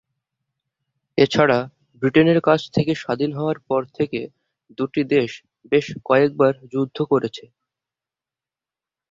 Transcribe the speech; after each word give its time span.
এছাড়া 1.17 1.59
ব্রিটেনের 2.01 2.39
কাছ 2.41 2.61
থেকে 2.73 2.91
স্বাধীন 2.95 3.31
হওয়ার 3.33 3.57
পর 3.67 3.81
থেকে 3.97 4.19
দুটি 4.77 5.01
দেশ 5.13 5.31
বেশ 5.71 5.85
কয়েক 6.05 6.31
বার 6.37 6.53
যুদ্ধ 6.73 6.97
করেছে। 7.11 7.45